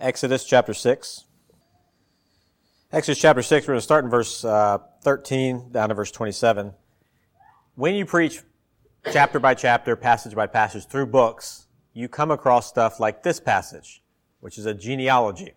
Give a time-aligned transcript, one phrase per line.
[0.00, 1.24] Exodus chapter 6.
[2.92, 6.72] Exodus chapter 6, we're going to start in verse uh, 13 down to verse 27.
[7.74, 8.40] When you preach
[9.12, 14.04] chapter by chapter, passage by passage through books, you come across stuff like this passage,
[14.38, 15.54] which is a genealogy.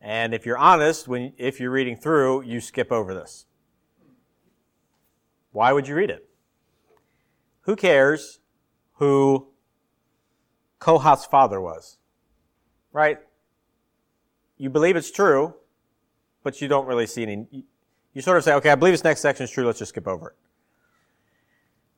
[0.00, 3.44] And if you're honest, when, if you're reading through, you skip over this.
[5.52, 6.26] Why would you read it?
[7.62, 8.40] Who cares
[8.94, 9.48] who
[10.78, 11.98] Kohath's father was?
[12.94, 13.18] Right?
[14.56, 15.52] You believe it's true,
[16.44, 17.64] but you don't really see any.
[18.14, 20.06] You sort of say, okay, I believe this next section is true, let's just skip
[20.06, 20.36] over it.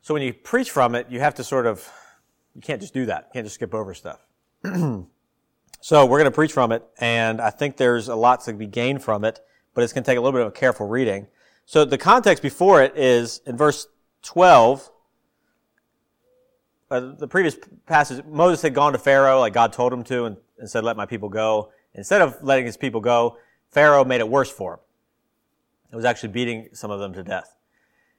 [0.01, 1.87] So when you preach from it, you have to sort of,
[2.55, 3.27] you can't just do that.
[3.29, 4.25] You can't just skip over stuff.
[4.65, 8.67] so we're going to preach from it, and I think there's a lot to be
[8.67, 9.41] gained from it,
[9.75, 11.27] but it's going to take a little bit of a careful reading.
[11.67, 13.87] So the context before it is in verse
[14.23, 14.91] 12,
[16.91, 20.37] uh, the previous passage, Moses had gone to Pharaoh, like God told him to, and,
[20.59, 21.71] and said, let my people go.
[21.95, 23.39] Instead of letting his people go,
[23.71, 24.81] Pharaoh made it worse for him.
[25.93, 27.57] It was actually beating some of them to death.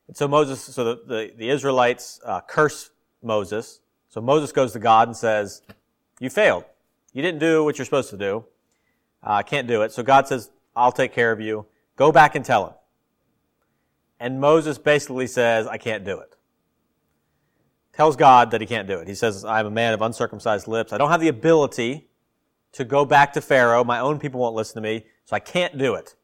[0.08, 3.82] And so Moses, so the, the, the Israelites uh, curse Moses.
[4.10, 5.62] So Moses goes to God and says,
[6.20, 6.64] you failed.
[7.14, 8.46] You didn't do what you're supposed to do.
[9.22, 9.92] I uh, can't do it.
[9.92, 11.66] So God says, I'll take care of you.
[11.96, 12.74] Go back and tell him.
[14.20, 16.36] And Moses basically says, I can't do it.
[17.94, 19.08] Tells God that he can't do it.
[19.08, 20.94] He says, I'm a man of uncircumcised lips.
[20.94, 22.07] I don't have the ability
[22.78, 23.84] to go back to Pharaoh.
[23.84, 26.16] My own people won't listen to me, so I can't do it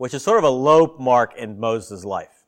[0.00, 2.46] which is sort of a low mark in Moses' life.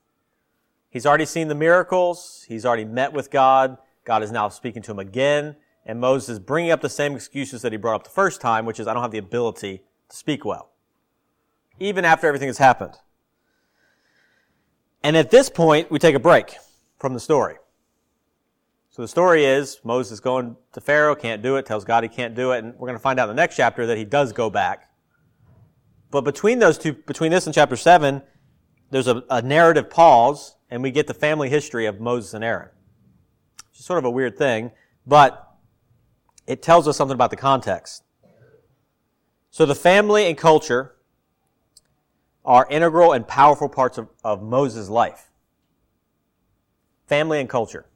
[0.88, 2.46] He's already seen the miracles.
[2.48, 3.76] He's already met with God.
[4.06, 5.56] God is now speaking to him again.
[5.84, 8.64] And Moses is bringing up the same excuses that he brought up the first time,
[8.64, 10.70] which is, I don't have the ability to speak well.
[11.78, 12.94] Even after everything has happened.
[15.02, 16.54] And at this point, we take a break
[16.98, 17.56] from the story.
[18.92, 22.34] So the story is Moses going to Pharaoh, can't do it, tells God he can't
[22.34, 24.32] do it, and we're going to find out in the next chapter that he does
[24.32, 24.92] go back
[26.12, 28.22] but between those two, between this and chapter 7,
[28.90, 32.68] there's a, a narrative pause, and we get the family history of Moses and Aaron.
[33.70, 34.72] It's sort of a weird thing,
[35.06, 35.56] but
[36.46, 38.04] it tells us something about the context.
[39.50, 40.96] So the family and culture
[42.44, 45.30] are integral and powerful parts of, of Moses' life.
[47.06, 47.86] Family and culture.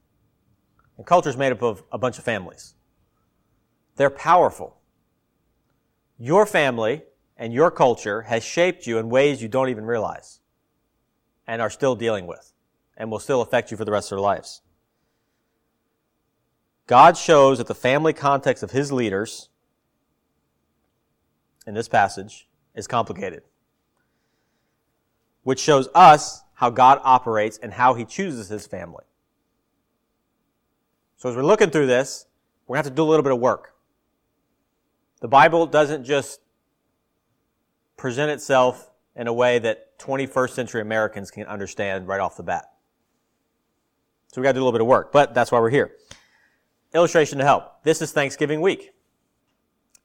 [0.97, 2.75] And culture is made up of a bunch of families.
[3.97, 4.77] They're powerful.
[6.19, 7.03] Your family
[7.37, 10.41] and your culture has shaped you in ways you don't even realize
[11.47, 12.53] and are still dealing with
[12.97, 14.63] and will still affect you for the rest of your lives.
[16.87, 19.49] God shows that the family context of his leaders
[21.67, 23.43] in this passage is complicated,
[25.43, 29.05] which shows us how God operates and how he chooses his family.
[31.17, 32.27] So as we're looking through this,
[32.67, 33.75] we're going to have to do a little bit of work.
[35.21, 36.41] The Bible doesn't just
[37.97, 42.71] present itself in a way that 21st century Americans can understand right off the bat.
[44.33, 45.93] So we got to do a little bit of work, but that's why we're here.
[46.95, 47.83] Illustration to help.
[47.83, 48.93] This is Thanksgiving week.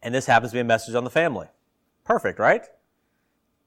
[0.02, 1.48] And this happens to be a message on the family.
[2.06, 2.64] Perfect, right?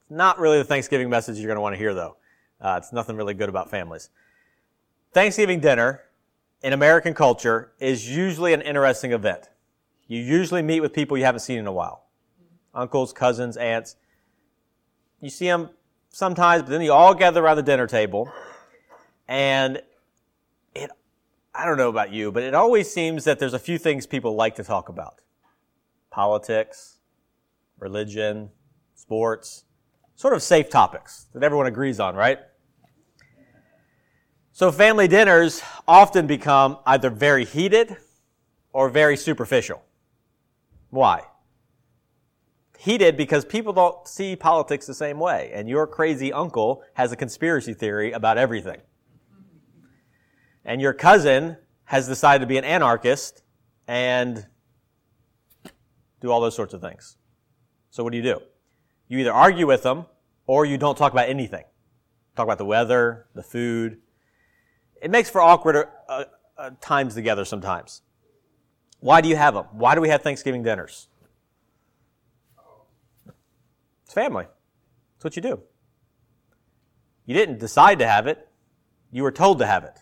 [0.08, 2.16] Not really the Thanksgiving message you're going to want to hear, though.
[2.60, 4.08] Uh, it's nothing really good about families.
[5.12, 6.03] Thanksgiving dinner
[6.64, 9.50] in American culture is usually an interesting event.
[10.08, 12.06] You usually meet with people you haven't seen in a while
[12.74, 13.94] uncles, cousins, aunts.
[15.20, 15.70] You see them
[16.08, 18.32] sometimes, but then you all gather around the dinner table,
[19.28, 19.80] and
[20.74, 20.90] it,
[21.54, 24.34] I don't know about you, but it always seems that there's a few things people
[24.34, 25.20] like to talk about.
[26.10, 26.98] Politics,
[27.78, 28.50] religion,
[28.96, 29.64] sports,
[30.16, 32.38] sort of safe topics that everyone agrees on, right?
[34.54, 37.98] So family dinners often become either very heated
[38.72, 39.82] or very superficial.
[40.88, 41.24] Why?
[42.84, 45.50] heated because people don't see politics the same way.
[45.54, 48.82] And your crazy uncle has a conspiracy theory about everything.
[50.66, 53.42] And your cousin has decided to be an anarchist
[53.88, 54.46] and
[56.20, 57.16] do all those sorts of things.
[57.88, 58.40] So what do you do?
[59.08, 60.04] You either argue with them
[60.46, 61.64] or you don't talk about anything.
[62.36, 63.98] Talk about the weather, the food.
[65.04, 66.24] It makes for awkward uh,
[66.56, 68.00] uh, times together sometimes.
[69.00, 69.66] Why do you have them?
[69.72, 71.08] Why do we have Thanksgiving dinners?
[74.06, 74.46] It's family.
[75.14, 75.60] That's what you do.
[77.26, 78.48] You didn't decide to have it.
[79.12, 80.00] You were told to have it.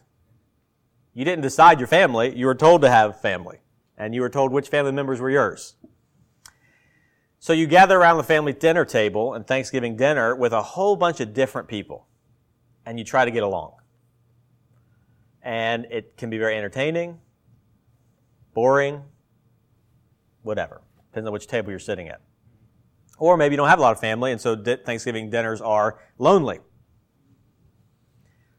[1.14, 2.32] You didn't decide your family.
[2.37, 3.58] You were told to have family.
[3.98, 5.75] And you were told which family members were yours.
[7.40, 11.19] So you gather around the family dinner table and Thanksgiving dinner with a whole bunch
[11.19, 12.06] of different people.
[12.87, 13.72] And you try to get along.
[15.42, 17.18] And it can be very entertaining,
[18.54, 19.02] boring,
[20.42, 20.82] whatever.
[21.10, 22.20] Depends on which table you're sitting at.
[23.18, 26.60] Or maybe you don't have a lot of family, and so Thanksgiving dinners are lonely.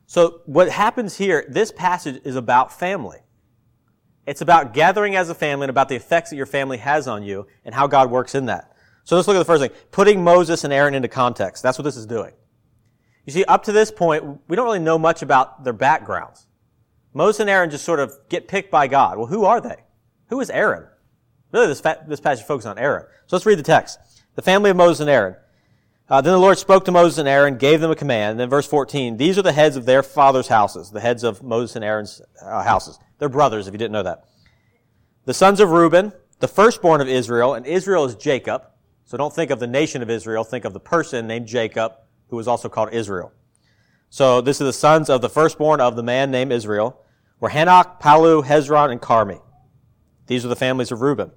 [0.06, 3.20] So, what happens here, this passage is about family.
[4.26, 7.24] It's about gathering as a family and about the effects that your family has on
[7.24, 8.74] you and how God works in that.
[9.04, 9.72] So let's look at the first thing.
[9.92, 11.62] Putting Moses and Aaron into context.
[11.62, 12.32] That's what this is doing.
[13.26, 16.48] You see, up to this point, we don't really know much about their backgrounds.
[17.14, 19.18] Moses and Aaron just sort of get picked by God.
[19.18, 19.78] Well, who are they?
[20.28, 20.88] Who is Aaron?
[21.52, 23.06] Really, this, fa- this passage focuses on Aaron.
[23.28, 24.00] So let's read the text.
[24.36, 25.36] The family of Moses and Aaron.
[26.10, 28.32] Uh, then the Lord spoke to Moses and Aaron, gave them a command.
[28.32, 31.42] And then verse 14, these are the heads of their father's houses, the heads of
[31.44, 33.00] Moses and Aaron's uh, houses.
[33.20, 34.26] They're brothers, if you didn't know that.
[35.26, 38.64] The sons of Reuben, the firstborn of Israel, and Israel is Jacob.
[39.06, 41.94] So don't think of the nation of Israel, think of the person named Jacob,
[42.28, 43.32] who was also called Israel.
[44.10, 47.03] So this is the sons of the firstborn of the man named Israel,
[47.44, 49.42] were Hanoch, Pallu, Hezron, and Carmi.
[50.28, 51.32] These were the families of Reuben.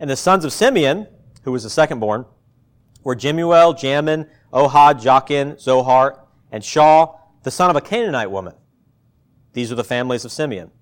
[0.00, 1.06] And the sons of Simeon,
[1.44, 2.24] who was the second born,
[3.04, 8.54] were Jemuel, Jamin, Ohad, Jachin, Zohar, and Shaul, the son of a Canaanite woman.
[9.52, 10.72] These are the families of Simeon.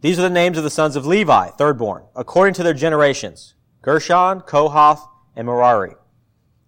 [0.00, 3.54] These are the names of the sons of Levi, third born, according to their generations
[3.82, 5.94] Gershon, Kohath, and Merari.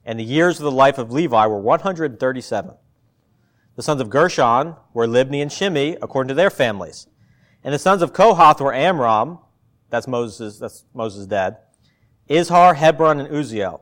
[0.05, 2.77] And the years of the life of Levi were 137.
[3.77, 7.09] The sons of Gershon were Libni and Shimei, according to their families.
[7.63, 9.39] And the sons of Kohath were Amram,
[9.91, 11.59] that's Moses, that's Moses' dad,
[12.29, 13.81] Izhar, Hebron, and Uzziel.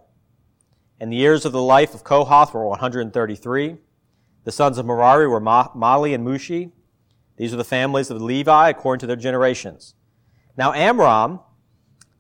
[1.01, 3.77] And the years of the life of Kohath were 133.
[4.45, 6.73] The sons of Merari were Mahli and Mushi.
[7.37, 9.95] These are the families of Levi according to their generations.
[10.57, 11.41] Now Amram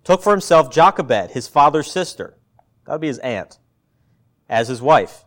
[0.05, 2.39] took for himself Jochebed, his father's sister.
[2.87, 3.59] That would be his aunt,
[4.49, 5.25] as his wife.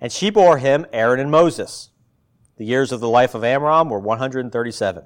[0.00, 1.90] And she bore him Aaron and Moses.
[2.56, 5.04] The years of the life of Amram were 137.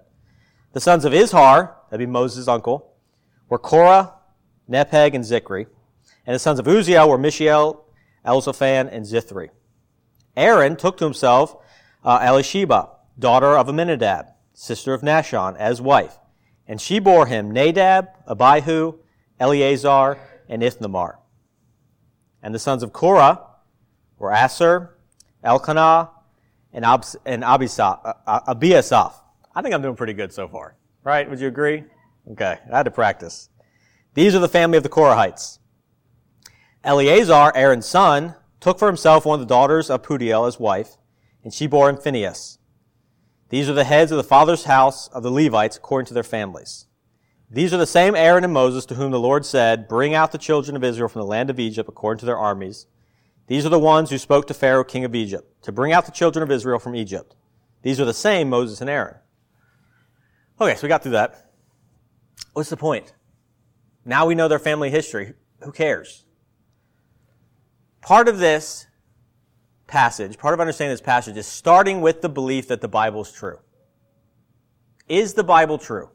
[0.73, 2.95] The sons of Izhar, that'd be Moses' uncle,
[3.49, 4.15] were Korah,
[4.69, 5.67] Nepheg, and Zichri.
[6.27, 7.85] And the sons of Uzziel were Mishael,
[8.25, 9.51] Elzaphan, and Zithri.
[10.37, 11.57] Aaron took to himself
[12.05, 16.19] uh, Elisheba, daughter of Amminadab, sister of Nahshon, as wife.
[16.69, 18.99] And she bore him Nadab, Abihu,
[19.41, 21.19] Eleazar, and Ithamar.
[22.43, 23.41] And the sons of Korah
[24.21, 24.95] were Assir,
[25.43, 26.11] Elkanah,
[26.73, 29.15] and, Ab- and Abisaph, uh, uh, Abiasaph.
[29.53, 30.77] I think I'm doing pretty good so far.
[31.03, 31.29] Right?
[31.29, 31.83] Would you agree?
[32.31, 32.59] Okay.
[32.71, 33.49] I had to practice.
[34.15, 35.59] These are the family of the Korahites.
[36.85, 40.97] Eleazar, Aaron's son, took for himself one of the daughters of Putiel as wife,
[41.43, 42.59] and she bore him Phinehas.
[43.49, 46.87] These are the heads of the father's house of the Levites according to their families.
[47.51, 50.39] These are the same Aaron and Moses to whom the Lord said, Bring out the
[50.39, 52.87] children of Israel from the land of Egypt according to their armies.
[53.51, 56.13] These are the ones who spoke to Pharaoh, king of Egypt, to bring out the
[56.13, 57.35] children of Israel from Egypt.
[57.83, 59.17] These are the same Moses and Aaron.
[60.61, 61.51] Okay, so we got through that.
[62.53, 63.13] What's the point?
[64.05, 65.35] Now we know their family history.
[65.65, 66.27] Who cares?
[68.03, 68.87] Part of this
[69.89, 73.33] passage, part of understanding this passage is starting with the belief that the Bible is
[73.33, 73.59] true.
[75.09, 76.11] Is the Bible true?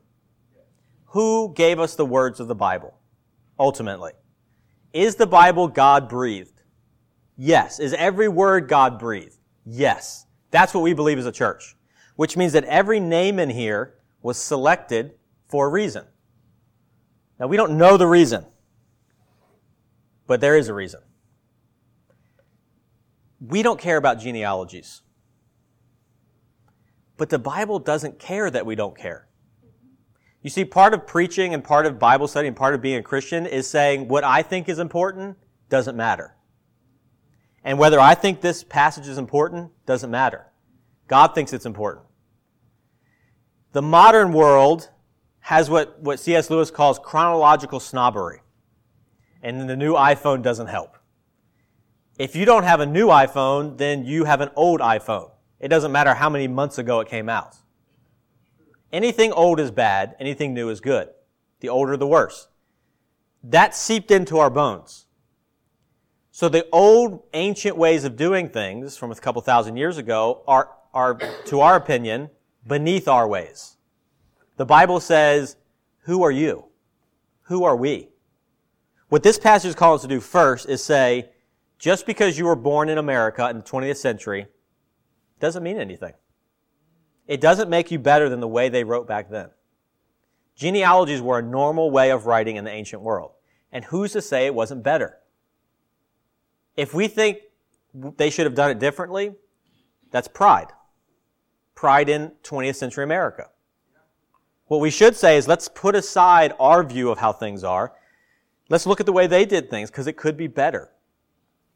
[1.07, 2.97] Who gave us the words of the Bible?
[3.59, 4.13] Ultimately.
[4.93, 6.54] Is the Bible God breathed?
[7.37, 7.79] Yes.
[7.79, 9.37] Is every word God breathed?
[9.65, 10.25] Yes.
[10.51, 11.75] That's what we believe as a church.
[12.15, 15.15] Which means that every name in here was selected
[15.47, 16.05] for a reason.
[17.39, 18.45] Now we don't know the reason,
[20.25, 21.01] but there is a reason
[23.39, 25.01] we don't care about genealogies.
[27.17, 29.27] But the Bible doesn't care that we don't care.
[30.41, 33.03] You see, part of preaching and part of Bible study and part of being a
[33.03, 35.37] Christian is saying what I think is important
[35.69, 36.35] doesn't matter.
[37.65, 40.45] And whether I think this passage is important doesn't matter.
[41.07, 42.05] God thinks it's important.
[43.73, 44.89] The modern world
[45.39, 46.49] has what, what C.S.
[46.51, 48.41] Lewis calls chronological snobbery.
[49.41, 50.97] And the new iPhone doesn't help.
[52.17, 55.31] If you don't have a new iPhone, then you have an old iPhone.
[55.59, 57.57] It doesn't matter how many months ago it came out.
[58.93, 61.09] Anything old is bad, anything new is good.
[61.59, 62.47] The older, the worse.
[63.43, 65.04] That seeped into our bones.
[66.35, 70.69] So the old, ancient ways of doing things from a couple thousand years ago are,
[70.93, 72.29] are, to our opinion,
[72.67, 73.77] beneath our ways.
[74.57, 75.55] The Bible says,
[75.99, 76.65] who are you?
[77.43, 78.09] Who are we?
[79.07, 81.29] What this passage calls us to do first is say,
[81.79, 84.47] just because you were born in America in the 20th century
[85.39, 86.15] doesn't mean anything.
[87.27, 89.51] It doesn't make you better than the way they wrote back then.
[90.57, 93.31] Genealogies were a normal way of writing in the ancient world.
[93.71, 95.19] And who's to say it wasn't better?
[96.75, 97.39] If we think
[98.17, 99.33] they should have done it differently,
[100.11, 100.67] that's pride.
[101.73, 103.49] Pride in 20th century America.
[104.67, 107.93] What we should say is let's put aside our view of how things are.
[108.69, 110.89] Let's look at the way they did things because it could be better.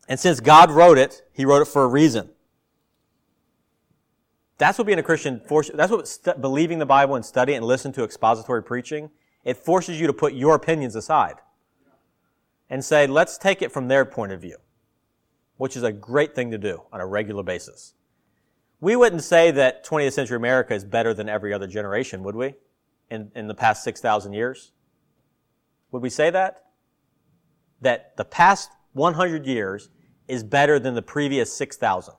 [0.08, 2.30] And since God wrote it, He wrote it for a reason.
[4.58, 7.66] That's what being a Christian forces, that's what st- believing the Bible and studying and
[7.66, 9.10] listening to expository preaching,
[9.46, 11.36] it forces you to put your opinions aside
[12.70, 14.58] and say, let's take it from their point of view,
[15.60, 17.94] which is a great thing to do on a regular basis.
[18.80, 22.54] We wouldn't say that 20th century America is better than every other generation, would we?
[23.12, 24.72] In, in the past 6,000 years?
[25.92, 26.64] Would we say that?
[27.82, 29.90] That the past 100 years
[30.30, 32.14] is better than the previous 6,000.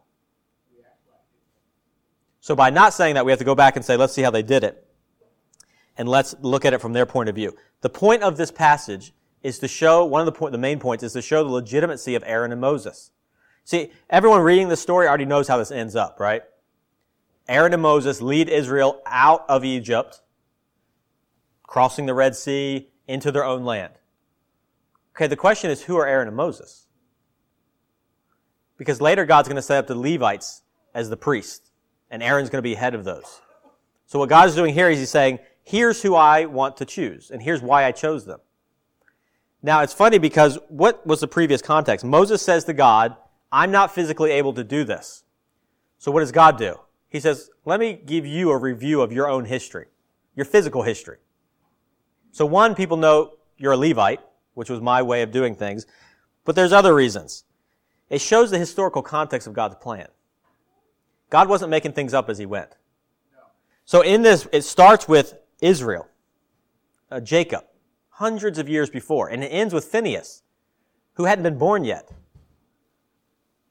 [2.41, 4.31] So by not saying that, we have to go back and say, let's see how
[4.31, 4.87] they did it.
[5.97, 7.57] And let's look at it from their point of view.
[7.81, 11.03] The point of this passage is to show, one of the, point, the main points
[11.03, 13.13] is to show the legitimacy of Aaron and Moses.
[13.65, 16.43] See, everyone reading the story already knows how this ends up, right?
[17.49, 20.21] Aaron and Moses lead Israel out of Egypt,
[21.63, 23.93] crossing the Red Sea into their own land.
[25.15, 26.87] Okay, the question is who are Aaron and Moses?
[28.77, 30.63] Because later God's going to set up the Levites
[30.95, 31.71] as the priests,
[32.11, 33.41] and Aaron's going to be head of those.
[34.07, 37.31] So what God is doing here is he's saying, here's who I want to choose,
[37.31, 38.41] and here's why I chose them.
[39.63, 42.05] Now it's funny because what was the previous context?
[42.05, 43.17] Moses says to God,
[43.53, 45.25] I'm not physically able to do this.
[45.99, 46.79] So what does God do?
[47.09, 49.87] He says, let me give you a review of your own history,
[50.37, 51.19] your physical history.
[52.31, 54.21] So one, people know you're a Levite,
[54.55, 55.87] which was my way of doing things,
[56.45, 57.45] but there's other reasons.
[58.09, 60.09] It shows the historical context of God's plan.
[61.29, 62.77] God wasn't making things up as he went.
[63.85, 66.09] So in this, it starts with Israel,
[67.11, 67.65] uh, Jacob,
[68.11, 70.43] hundreds of years before, and it ends with Phineas,
[71.15, 72.09] who hadn't been born yet.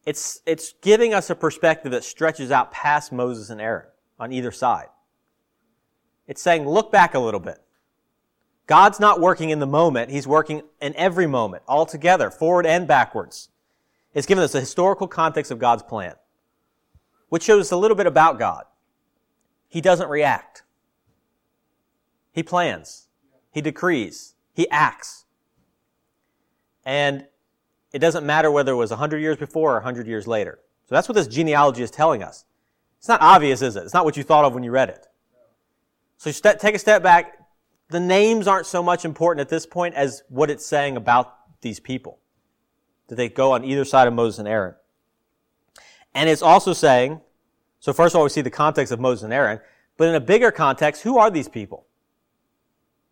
[0.06, 3.88] It's, it's giving us a perspective that stretches out past Moses and Aaron
[4.20, 4.88] on either side.
[6.28, 7.60] It's saying, look back a little bit.
[8.68, 12.88] God's not working in the moment, He's working in every moment, all together, forward and
[12.88, 13.50] backwards.
[14.14, 16.14] It's given us a historical context of God's plan,
[17.30, 18.66] which shows us a little bit about God.
[19.68, 20.64] He doesn't react.
[22.32, 23.08] He plans.
[23.52, 24.36] He decrees.
[24.54, 25.26] He acts.
[26.86, 27.26] And
[27.92, 30.60] it doesn't matter whether it was 100 years before or 100 years later.
[30.86, 32.46] So that's what this genealogy is telling us.
[32.98, 33.84] It's not obvious, is it?
[33.84, 35.08] It's not what you thought of when you read it.
[36.18, 37.38] So take a step back.
[37.90, 41.80] The names aren't so much important at this point as what it's saying about these
[41.80, 42.20] people.
[43.08, 44.76] That they go on either side of Moses and Aaron.
[46.14, 47.22] And it's also saying,
[47.80, 49.60] so first of all, we see the context of Moses and Aaron,
[49.96, 51.86] but in a bigger context, who are these people?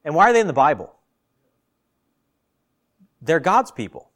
[0.04, 0.94] And why are they in the Bible?
[3.22, 4.12] They're God's people.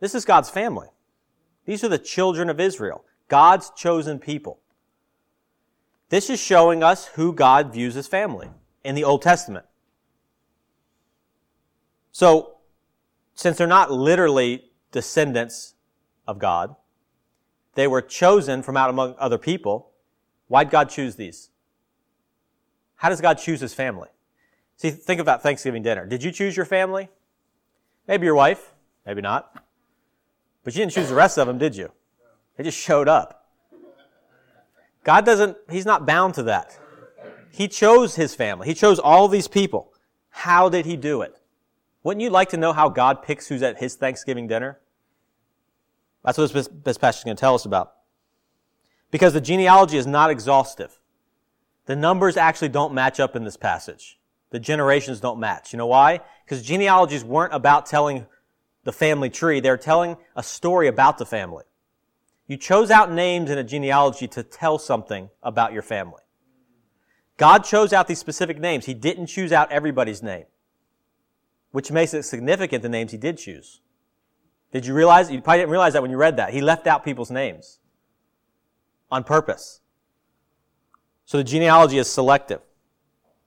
[0.00, 0.88] This is God's family.
[1.64, 4.60] These are the children of Israel, God's chosen people.
[6.08, 8.50] This is showing us who God views as family
[8.84, 9.66] in the Old Testament.
[12.12, 12.58] So,
[13.34, 15.74] since they're not literally descendants
[16.26, 16.76] of God,
[17.74, 19.90] they were chosen from out among other people.
[20.48, 21.50] Why'd God choose these?
[22.94, 24.08] How does God choose his family?
[24.76, 26.06] See, think about Thanksgiving dinner.
[26.06, 27.08] Did you choose your family?
[28.06, 28.72] Maybe your wife,
[29.04, 29.65] maybe not.
[30.66, 31.92] But you didn't choose the rest of them, did you?
[32.56, 33.46] They just showed up.
[35.04, 36.76] God doesn't, He's not bound to that.
[37.52, 38.66] He chose His family.
[38.66, 39.92] He chose all these people.
[40.28, 41.38] How did He do it?
[42.02, 44.80] Wouldn't you like to know how God picks who's at His Thanksgiving dinner?
[46.24, 47.92] That's what this, this passage is going to tell us about.
[49.12, 50.98] Because the genealogy is not exhaustive.
[51.84, 54.18] The numbers actually don't match up in this passage.
[54.50, 55.72] The generations don't match.
[55.72, 56.22] You know why?
[56.44, 58.26] Because genealogies weren't about telling
[58.86, 59.58] the family tree.
[59.58, 61.64] They're telling a story about the family.
[62.46, 66.22] You chose out names in a genealogy to tell something about your family.
[67.36, 68.86] God chose out these specific names.
[68.86, 70.44] He didn't choose out everybody's name,
[71.72, 73.80] which makes it significant the names he did choose.
[74.70, 75.32] Did you realize?
[75.32, 76.54] You probably didn't realize that when you read that.
[76.54, 77.80] He left out people's names
[79.10, 79.80] on purpose.
[81.24, 82.60] So the genealogy is selective.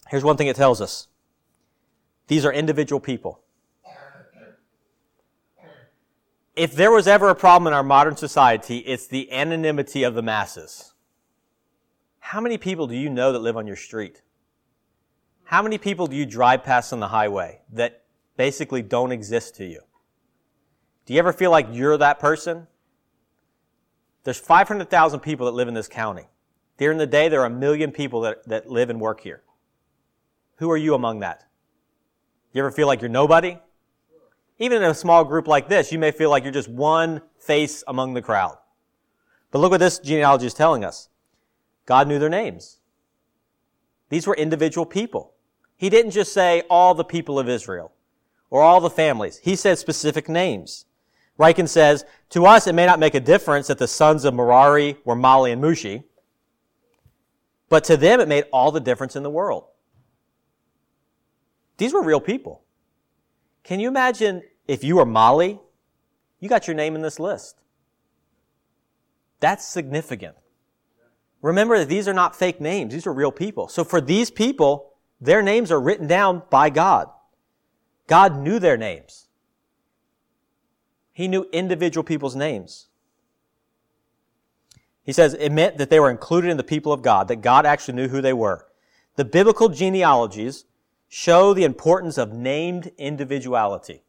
[0.09, 1.07] Here's one thing it tells us.
[2.27, 3.41] These are individual people
[6.59, 10.21] if there was ever a problem in our modern society, it's the anonymity of the
[10.21, 10.93] masses.
[12.19, 14.21] How many people do you know that live on your street?
[15.45, 18.03] How many people do you drive past on the highway that
[18.35, 19.79] basically don't exist to you?
[21.05, 22.67] Do you ever feel like you're that person?
[24.25, 26.27] There's 500,000 people that live in this county.
[26.77, 29.43] During the day, there are a million people that, that live and work here.
[30.57, 31.45] Who are you among that?
[32.51, 33.59] You ever feel like you're nobody?
[34.59, 37.83] Even in a small group like this, you may feel like you're just one face
[37.87, 38.57] among the crowd.
[39.51, 41.09] But look what this genealogy is telling us.
[41.85, 42.79] God knew their names.
[44.09, 45.33] These were individual people.
[45.77, 47.93] He didn't just say all the people of Israel
[48.49, 49.39] or all the families.
[49.41, 50.85] He said specific names.
[51.39, 54.97] Ryken says, to us, it may not make a difference that the sons of Merari
[55.05, 56.03] were Mahli and Mushi,
[57.69, 59.65] but to them, it made all the difference in the world.
[61.77, 62.63] These were real people.
[63.63, 65.59] Can you imagine if you were Molly?
[66.39, 67.59] you got your name in this list?
[69.39, 70.35] That's significant.
[71.41, 72.93] Remember that these are not fake names.
[72.93, 73.67] These are real people.
[73.67, 77.09] So for these people, their names are written down by God.
[78.07, 79.27] God knew their names.
[81.13, 82.87] He knew individual people's names.
[85.03, 87.65] He says it meant that they were included in the people of God, that God
[87.65, 88.65] actually knew who they were.
[89.15, 90.65] The biblical genealogies
[91.09, 94.03] show the importance of named individuality.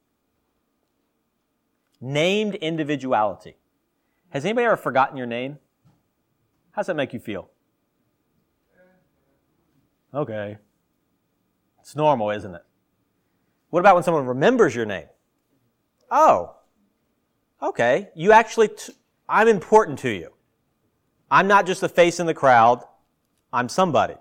[2.00, 3.56] Named individuality.
[4.28, 5.58] Has anybody ever forgotten your name?
[6.72, 7.50] How's that make you feel?
[10.14, 10.58] Okay.
[11.80, 12.62] It's normal, isn't it?
[13.70, 15.06] What about when someone remembers your name?
[16.10, 16.56] Oh,
[17.62, 18.10] okay.
[18.14, 18.70] You actually,
[19.28, 20.32] I'm important to you.
[21.30, 22.82] I'm not just a face in the crowd.
[23.52, 24.16] I'm somebody.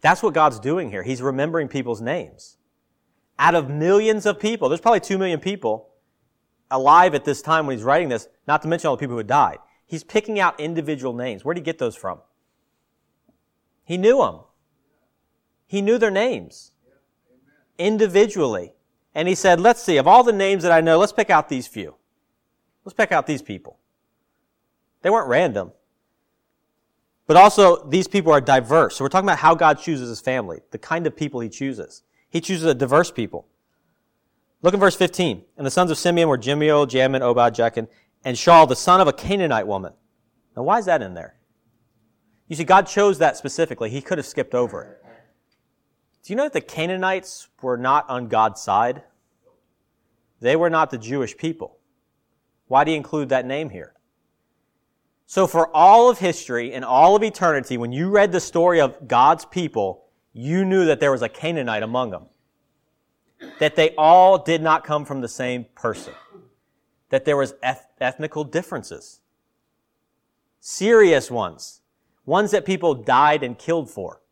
[0.00, 1.02] That's what God's doing here.
[1.02, 2.58] He's remembering people's names.
[3.38, 5.90] Out of millions of people, there's probably two million people
[6.70, 9.18] alive at this time when he's writing this, not to mention all the people who
[9.18, 9.58] had died.
[9.86, 11.44] He's picking out individual names.
[11.44, 12.20] Where did he get those from?
[13.84, 14.40] He knew them.
[15.66, 16.72] He knew their names
[17.78, 18.72] individually.
[19.14, 21.48] And he said, let's see, of all the names that I know, let's pick out
[21.48, 21.94] these few.
[22.84, 23.78] Let's pick out these people.
[25.02, 25.72] They weren't random.
[27.26, 28.96] But also, these people are diverse.
[28.96, 32.02] So we're talking about how God chooses his family, the kind of people he chooses.
[32.30, 33.48] He chooses a diverse people.
[34.62, 35.44] Look at verse 15.
[35.56, 37.88] And the sons of Simeon were Jemuel, Jamin, Ohad, Jachin,
[38.24, 39.92] and Shaul, the son of a Canaanite woman.
[40.56, 41.34] Now, why is that in there?
[42.48, 43.90] You see, God chose that specifically.
[43.90, 45.04] He could have skipped over it.
[46.22, 49.02] Do you know that the Canaanites were not on God's side?
[50.40, 51.78] They were not the Jewish people.
[52.68, 53.94] Why do you include that name here?
[55.26, 59.08] So for all of history and all of eternity, when you read the story of
[59.08, 62.26] God's people, you knew that there was a Canaanite among them.
[63.58, 66.14] That they all did not come from the same person.
[67.10, 69.20] That there was eth- ethnical differences.
[70.60, 71.80] Serious ones.
[72.24, 74.22] Ones that people died and killed for.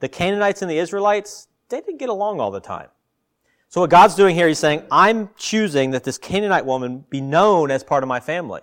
[0.00, 2.88] The Canaanites and the Israelites, they didn't get along all the time.
[3.68, 7.70] So what God's doing here, He's saying, I'm choosing that this Canaanite woman be known
[7.70, 8.60] as part of my family.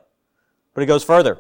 [0.75, 1.39] But He goes further.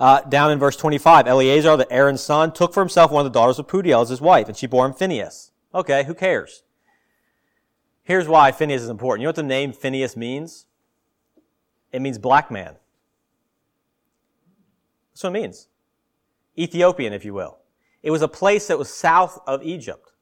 [0.00, 3.38] Uh, down in verse 25, Eleazar, the Aaron's son, took for himself one of the
[3.38, 5.52] daughters of Putiel as his wife, and she bore him Phineas.
[5.74, 6.64] Okay, who cares?
[8.02, 9.20] Here's why Phineas is important.
[9.20, 10.66] You know what the name Phineas means?
[11.92, 12.76] It means black man.
[15.12, 15.68] That's what it means.
[16.58, 17.58] Ethiopian, if you will.
[18.02, 20.12] It was a place that was south of Egypt.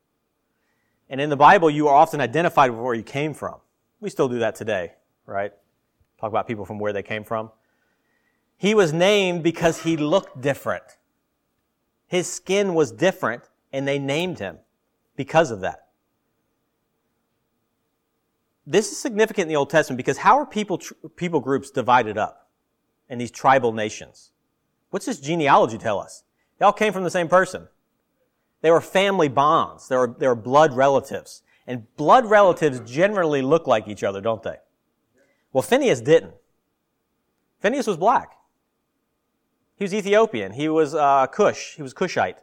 [1.09, 3.57] And in the Bible, you are often identified with where you came from.
[4.01, 4.93] We still do that today,
[5.27, 5.53] right?
[6.21, 7.51] Talk about people from where they came from.
[8.57, 10.85] He was named because he looked different.
[12.07, 14.59] His skin was different, and they named him
[15.17, 15.87] because of that.
[18.67, 20.81] This is significant in the Old Testament because how are people,
[21.17, 22.51] people groups divided up
[23.09, 24.31] in these tribal nations?
[24.91, 26.25] What's this genealogy tell us?
[26.59, 27.69] They all came from the same person.
[28.61, 29.89] They were family bonds.
[29.89, 31.43] They were, they were blood relatives.
[31.67, 34.57] And blood relatives generally look like each other, don't they?
[35.53, 36.35] Well, Phineas didn't.
[37.61, 38.37] Phineas was black.
[39.77, 40.53] He was Ethiopian.
[40.53, 41.75] He was uh, Cush.
[41.77, 42.39] He was Cushite,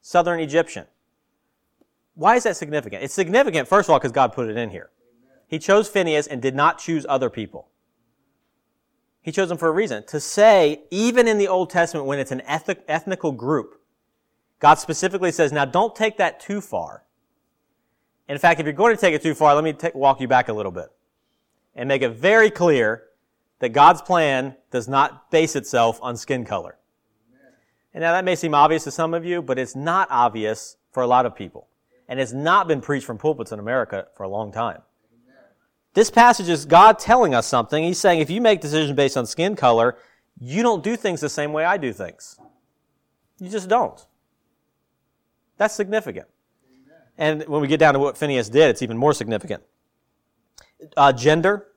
[0.00, 0.86] southern Egyptian.
[2.14, 3.02] Why is that significant?
[3.02, 4.90] It's significant, first of all, because God put it in here.
[5.46, 7.68] He chose Phineas and did not choose other people.
[9.20, 10.04] He chose them for a reason.
[10.06, 13.80] To say, even in the Old Testament, when it's an ethnic, ethnical group,
[14.58, 17.04] God specifically says, now don't take that too far.
[18.28, 20.28] In fact, if you're going to take it too far, let me take, walk you
[20.28, 20.88] back a little bit
[21.74, 23.04] and make it very clear
[23.60, 26.76] that God's plan does not base itself on skin color.
[27.94, 31.02] And now that may seem obvious to some of you, but it's not obvious for
[31.02, 31.68] a lot of people.
[32.08, 34.82] And it's not been preached from pulpits in America for a long time.
[35.94, 37.84] This passage is God telling us something.
[37.84, 39.96] He's saying if you make decisions based on skin color,
[40.40, 42.38] you don't do things the same way I do things.
[43.38, 44.04] You just don't.
[45.58, 46.26] That's significant.
[47.18, 49.62] And when we get down to what Phineas did, it's even more significant.
[50.96, 51.68] Uh, gender.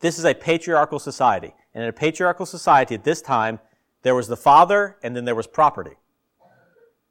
[0.00, 1.54] This is a patriarchal society.
[1.74, 3.58] And in a patriarchal society at this time,
[4.02, 5.96] there was the father and then there was property.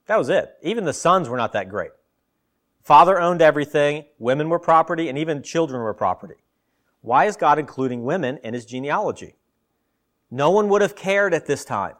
[0.06, 0.56] That was it.
[0.62, 1.92] Even the sons were not that great.
[2.82, 6.36] Father owned everything, women were property, and even children were property.
[7.02, 9.36] Why is God including women in his genealogy?
[10.30, 11.96] No one would have cared at this time.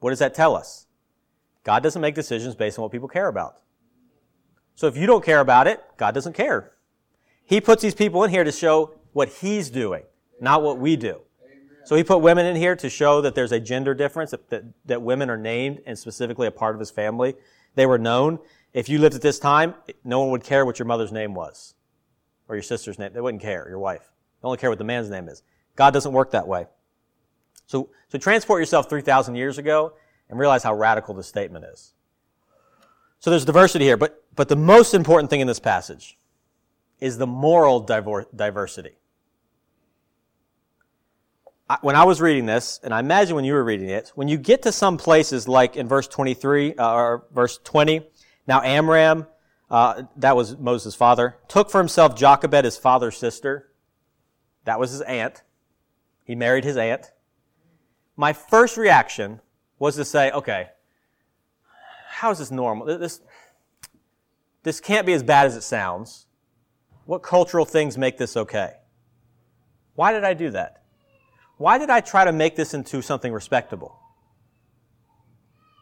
[0.00, 0.86] What does that tell us?
[1.64, 3.58] God doesn't make decisions based on what people care about.
[4.74, 6.72] So if you don't care about it, God doesn't care.
[7.46, 10.02] He puts these people in here to show what He's doing,
[10.40, 11.22] not what we do.
[11.86, 14.64] So he put women in here to show that there's a gender difference, that, that,
[14.86, 17.36] that, women are named and specifically a part of his family.
[17.76, 18.40] They were known.
[18.72, 21.74] If you lived at this time, no one would care what your mother's name was
[22.48, 23.12] or your sister's name.
[23.12, 24.10] They wouldn't care, your wife.
[24.42, 25.44] They only care what the man's name is.
[25.76, 26.66] God doesn't work that way.
[27.66, 29.92] So, so transport yourself 3,000 years ago
[30.28, 31.92] and realize how radical this statement is.
[33.20, 36.18] So there's diversity here, but, but the most important thing in this passage
[37.00, 38.96] is the moral diversity
[41.80, 44.38] when I was reading this, and I imagine when you were reading it, when you
[44.38, 48.06] get to some places like in verse 23 uh, or verse 20,
[48.46, 49.26] now Amram,
[49.68, 53.72] uh, that was Moses' father, took for himself Jochebed, his father's sister.
[54.64, 55.42] That was his aunt.
[56.24, 57.10] He married his aunt.
[58.16, 59.40] My first reaction
[59.78, 60.68] was to say, okay,
[62.08, 62.86] how is this normal?
[62.86, 63.20] This,
[64.62, 66.25] this can't be as bad as it sounds.
[67.06, 68.74] What cultural things make this okay?
[69.94, 70.82] Why did I do that?
[71.56, 73.98] Why did I try to make this into something respectable?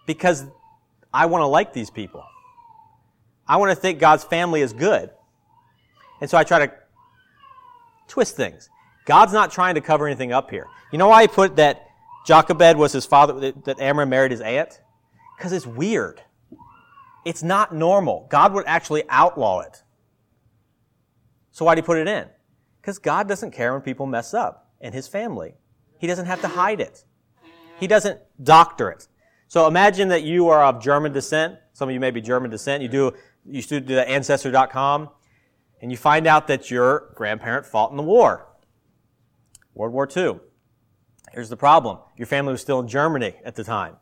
[0.06, 0.44] Because
[1.12, 2.24] I want to like these people.
[3.48, 5.10] I want to think God's family is good.
[6.20, 6.72] And so I try to
[8.08, 8.68] twist things.
[9.04, 10.66] God's not trying to cover anything up here.
[10.92, 11.86] You know why he put that
[12.26, 14.80] Jochebed was his father, that Amram married his aunt?
[15.36, 16.22] Because it's weird.
[17.24, 18.26] It's not normal.
[18.30, 19.82] God would actually outlaw it.
[21.54, 22.26] So why did he put it in?
[22.80, 25.54] Because God doesn't care when people mess up in his family.
[25.98, 27.04] He doesn't have to hide it.
[27.78, 29.06] He doesn't doctor it.
[29.46, 31.56] So imagine that you are of German descent.
[31.72, 32.82] Some of you may be German descent.
[32.82, 33.12] You do,
[33.46, 35.10] you do the ancestor.com
[35.80, 38.48] and you find out that your grandparent fought in the war.
[39.74, 40.40] World War II.
[41.32, 41.98] Here's the problem.
[42.16, 43.98] Your family was still in Germany at the time,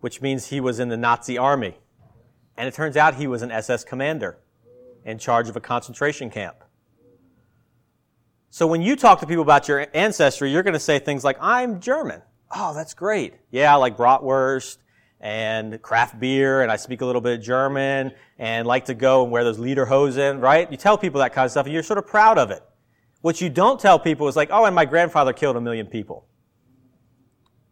[0.00, 1.78] which means he was in the Nazi army.
[2.54, 4.40] And it turns out he was an SS commander
[5.04, 6.56] in charge of a concentration camp.
[8.50, 11.36] So when you talk to people about your ancestry, you're going to say things like,
[11.40, 12.22] I'm German.
[12.54, 13.34] Oh, that's great.
[13.50, 14.78] Yeah, I like bratwurst
[15.20, 19.22] and craft beer, and I speak a little bit of German, and like to go
[19.22, 20.70] and wear those lederhosen, right?
[20.70, 22.62] You tell people that kind of stuff, and you're sort of proud of it.
[23.22, 26.26] What you don't tell people is like, oh, and my grandfather killed a million people.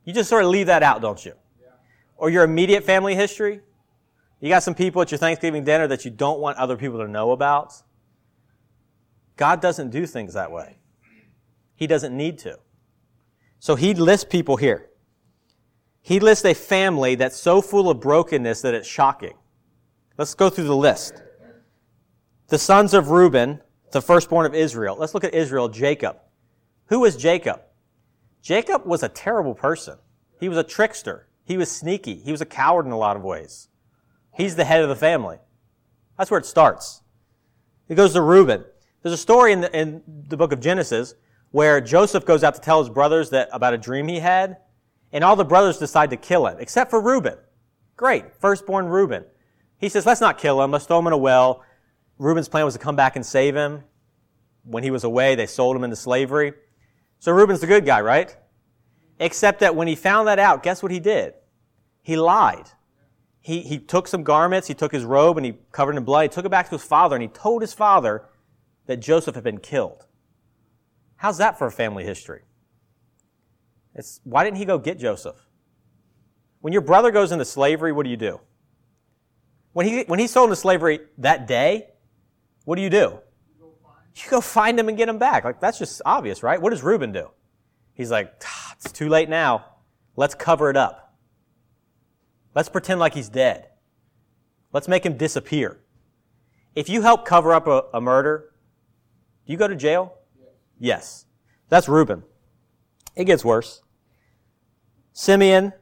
[0.05, 1.35] You just sort of leave that out, don't you?
[1.61, 1.68] Yeah.
[2.16, 3.61] Or your immediate family history.
[4.42, 7.07] You got some people at your Thanksgiving dinner that you don't want other people to
[7.07, 7.74] know about.
[9.37, 10.78] God doesn't do things that way.
[11.76, 12.59] He doesn't need to.
[13.61, 14.90] So he lists people here.
[16.00, 19.35] He lists a family that's so full of brokenness that it's shocking.
[20.18, 21.22] Let's go through the list.
[22.48, 23.61] The sons of Reuben,
[23.92, 24.96] the firstborn of Israel.
[24.98, 26.16] Let's look at Israel, Jacob.
[26.87, 27.61] Who was Jacob?
[28.42, 29.98] Jacob was a terrible person.
[30.40, 31.28] He was a trickster.
[31.44, 32.16] He was sneaky.
[32.16, 33.68] He was a coward in a lot of ways.
[34.35, 35.38] He's the head of the family.
[36.16, 37.03] That's where it starts.
[37.88, 38.64] It goes to Reuben.
[39.03, 41.14] There's a story in the, in the book of Genesis
[41.51, 44.57] where Joseph goes out to tell his brothers that about a dream he had,
[45.12, 47.37] and all the brothers decide to kill him, except for Reuben.
[47.97, 49.25] Great, firstborn Reuben.
[49.77, 51.62] He says, let's not kill him, let's throw him in a well.
[52.18, 53.85] Reuben's plan was to come back and save him.
[54.64, 56.55] When he was away, they sold him into slavery.
[57.18, 58.35] So Reuben's the good guy, right?
[59.18, 61.35] Except that when he found that out, guess what he did?
[62.01, 62.66] He lied.
[63.42, 66.22] He, he took some garments, he took his robe, and he covered in blood.
[66.22, 68.24] He took it back to his father, and he told his father
[68.87, 70.07] that Joseph had been killed.
[71.16, 72.42] How's that for a family history?
[73.94, 75.37] It's, why didn't he go get Joseph?
[76.61, 78.40] When your brother goes into slavery, what do you do?
[79.72, 81.88] When he, when he's sold into slavery that day,
[82.64, 83.18] what do you do?
[84.14, 85.44] You go find him and get him back.
[85.44, 86.61] Like, that's just obvious, right?
[86.61, 87.31] What does Reuben do?
[87.94, 88.33] He's like,
[88.76, 89.64] it's too late now.
[90.16, 91.12] Let's cover it up.
[92.54, 93.68] Let's pretend like he's dead.
[94.72, 95.78] Let's make him disappear.
[96.74, 98.52] If you help cover up a, a murder,
[99.46, 100.14] do you go to jail?
[100.78, 101.26] Yes.
[101.68, 102.22] That's Reuben.
[103.14, 103.82] It gets worse.
[105.12, 105.72] Simeon,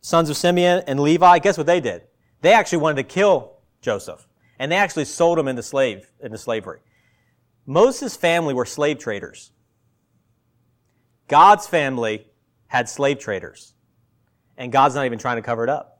[0.00, 2.02] sons of Simeon and Levi, guess what they did?
[2.40, 4.26] They actually wanted to kill Joseph.
[4.58, 6.80] And they actually sold him into slave, into slavery.
[7.66, 9.52] Moses' family were slave traders.
[11.28, 12.26] God's family
[12.66, 13.74] had slave traders.
[14.56, 15.97] And God's not even trying to cover it up.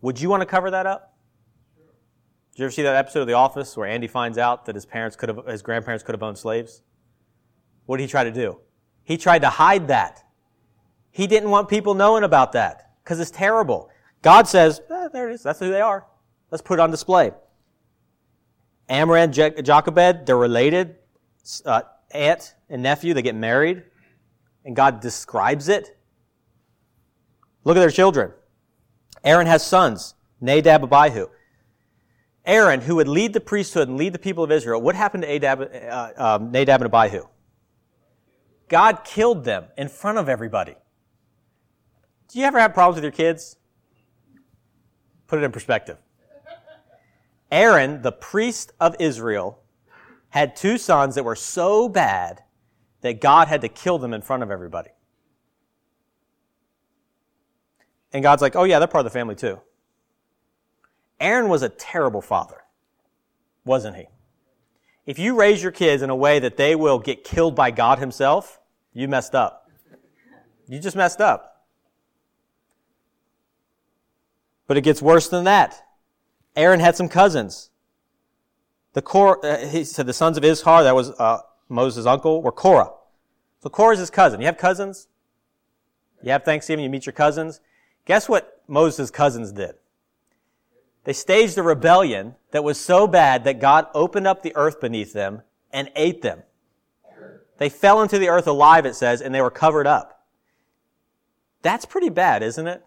[0.00, 1.16] Would you want to cover that up?
[2.52, 4.86] Did you ever see that episode of The Office where Andy finds out that his
[4.86, 6.82] parents could have, his grandparents could have owned slaves?
[7.84, 8.58] What did he try to do?
[9.04, 10.24] He tried to hide that.
[11.10, 13.90] He didn't want people knowing about that because it's terrible.
[14.22, 15.42] God says, eh, there it is.
[15.42, 16.06] That's who they are.
[16.50, 17.32] Let's put it on display.
[18.88, 20.96] Amram, Jochebed, they're related.
[21.64, 23.84] Uh, aunt and nephew, they get married.
[24.64, 25.96] And God describes it.
[27.64, 28.32] Look at their children.
[29.26, 31.26] Aaron has sons, Nadab and Abihu.
[32.46, 35.28] Aaron, who would lead the priesthood and lead the people of Israel, what happened to
[35.28, 37.26] Adab, uh, um, Nadab and Abihu?
[38.68, 40.76] God killed them in front of everybody.
[42.28, 43.56] Do you ever have problems with your kids?
[45.26, 45.98] Put it in perspective.
[47.50, 49.60] Aaron, the priest of Israel,
[50.30, 52.42] had two sons that were so bad
[53.00, 54.90] that God had to kill them in front of everybody.
[58.12, 59.60] And God's like, oh, yeah, they're part of the family too.
[61.20, 62.62] Aaron was a terrible father,
[63.64, 64.06] wasn't he?
[65.06, 67.98] If you raise your kids in a way that they will get killed by God
[67.98, 68.60] Himself,
[68.92, 69.70] you messed up.
[70.68, 71.64] You just messed up.
[74.66, 75.80] But it gets worse than that.
[76.56, 77.70] Aaron had some cousins.
[78.94, 81.38] The Cor, uh, he said the sons of Izhar, that was uh,
[81.68, 82.90] Moses' uncle, were Korah.
[83.62, 84.40] So Korah is his cousin.
[84.40, 85.06] You have cousins?
[86.22, 87.60] You have Thanksgiving, you meet your cousins.
[88.06, 89.74] Guess what Moses' cousins did?
[91.04, 95.12] They staged a rebellion that was so bad that God opened up the earth beneath
[95.12, 96.42] them and ate them.
[97.58, 100.26] They fell into the earth alive, it says, and they were covered up.
[101.62, 102.84] That's pretty bad, isn't it?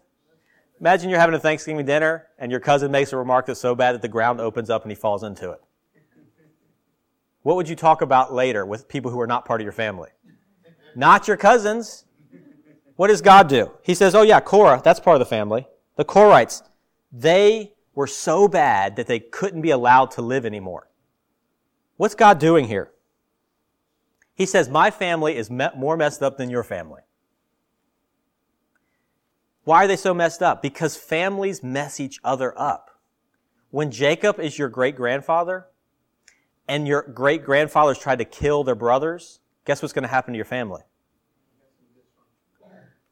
[0.80, 3.94] Imagine you're having a Thanksgiving dinner and your cousin makes a remark that's so bad
[3.94, 5.60] that the ground opens up and he falls into it.
[7.42, 10.10] What would you talk about later with people who are not part of your family?
[10.94, 12.04] Not your cousins.
[13.00, 13.72] What does God do?
[13.82, 15.66] He says, Oh, yeah, Korah, that's part of the family.
[15.96, 16.60] The Korahites,
[17.10, 20.90] they were so bad that they couldn't be allowed to live anymore.
[21.96, 22.90] What's God doing here?
[24.34, 27.00] He says, My family is more messed up than your family.
[29.64, 30.60] Why are they so messed up?
[30.60, 33.00] Because families mess each other up.
[33.70, 35.68] When Jacob is your great grandfather
[36.68, 40.36] and your great grandfathers tried to kill their brothers, guess what's going to happen to
[40.36, 40.82] your family?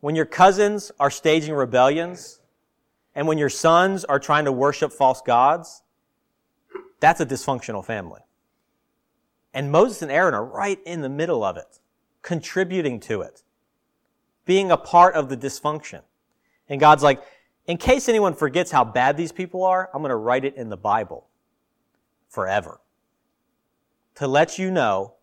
[0.00, 2.40] When your cousins are staging rebellions
[3.14, 5.82] and when your sons are trying to worship false gods,
[7.00, 8.20] that's a dysfunctional family.
[9.52, 11.80] And Moses and Aaron are right in the middle of it,
[12.22, 13.42] contributing to it,
[14.44, 16.02] being a part of the dysfunction.
[16.68, 17.22] And God's like,
[17.66, 20.68] in case anyone forgets how bad these people are, I'm going to write it in
[20.68, 21.26] the Bible
[22.28, 22.80] forever.
[24.16, 25.14] To let you know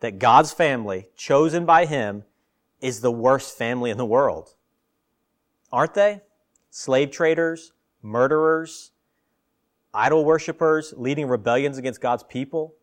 [0.00, 2.24] that God's family, chosen by Him,
[2.82, 4.54] is the worst family in the world.
[5.72, 6.20] Aren't they?
[6.72, 8.90] slave traders, murderers,
[9.94, 12.74] idol worshippers, leading rebellions against God's people,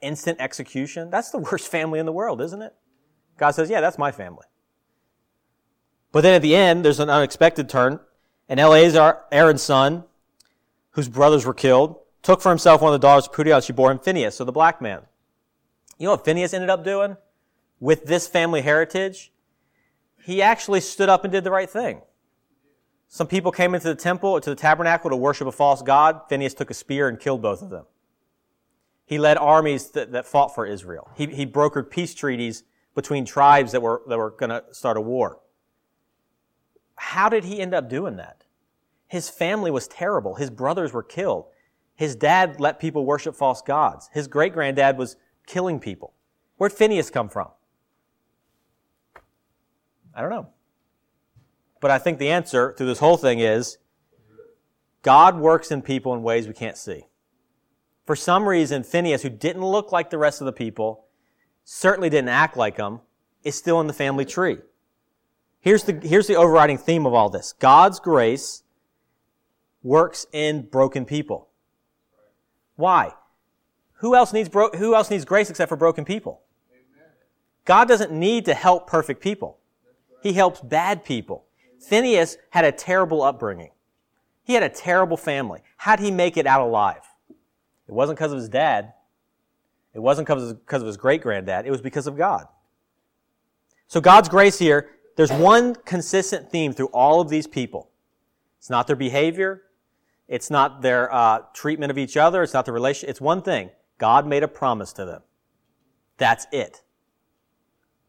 [0.00, 1.10] instant execution.
[1.10, 2.72] That's the worst family in the world, isn't it?
[3.36, 4.46] God says, yeah, that's my family.
[6.12, 8.00] But then at the end, there's an unexpected turn.
[8.48, 10.04] And Eleazar, Aaron's son,
[10.92, 13.90] whose brothers were killed, took for himself one of the daughters of and she bore
[13.90, 15.02] him Phineas, so the black man.
[15.98, 17.16] You know what Phineas ended up doing
[17.80, 19.32] with this family heritage?
[20.22, 22.02] He actually stood up and did the right thing.
[23.08, 26.20] Some people came into the temple to the tabernacle to worship a false god.
[26.28, 27.86] Phineas took a spear and killed both of them.
[29.04, 31.10] He led armies that, that fought for Israel.
[31.16, 32.62] He, he brokered peace treaties
[32.94, 35.40] between tribes that were, that were going to start a war.
[36.94, 38.44] How did he end up doing that?
[39.08, 40.36] His family was terrible.
[40.36, 41.46] His brothers were killed.
[41.96, 44.08] His dad let people worship false gods.
[44.12, 45.16] His great granddad was
[45.46, 46.14] killing people.
[46.58, 47.48] Where'd Phineas come from?
[50.14, 50.48] I don't know.
[51.80, 53.78] But I think the answer through this whole thing is
[55.02, 57.06] God works in people in ways we can't see.
[58.06, 61.06] For some reason, Phineas, who didn't look like the rest of the people,
[61.64, 63.00] certainly didn't act like them,
[63.44, 64.58] is still in the family tree.
[65.60, 67.52] Here's the, here's the overriding theme of all this.
[67.52, 68.62] God's grace
[69.82, 71.48] works in broken people.
[72.76, 73.12] Why?
[73.98, 76.42] Who else needs, bro- who else needs grace except for broken people?
[77.64, 79.59] God doesn't need to help perfect people.
[80.22, 81.44] He helps bad people.
[81.80, 83.70] Phineas had a terrible upbringing.
[84.44, 85.60] He had a terrible family.
[85.76, 87.02] How'd he make it out alive?
[87.28, 88.92] It wasn't because of his dad.
[89.94, 91.66] It wasn't because of his great granddad.
[91.66, 92.46] It was because of God.
[93.88, 97.90] So God's grace here, there's one consistent theme through all of these people.
[98.58, 99.62] It's not their behavior.
[100.28, 102.42] It's not their uh, treatment of each other.
[102.42, 103.08] It's not the relation.
[103.08, 103.70] It's one thing.
[103.98, 105.22] God made a promise to them.
[106.18, 106.82] That's it.